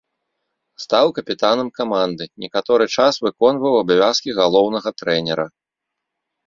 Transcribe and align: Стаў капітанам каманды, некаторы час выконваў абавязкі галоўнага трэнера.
Стаў 0.85 1.11
капітанам 1.17 1.69
каманды, 1.79 2.23
некаторы 2.47 2.85
час 2.95 3.13
выконваў 3.27 3.73
абавязкі 3.85 4.37
галоўнага 4.43 4.89
трэнера. 5.03 5.45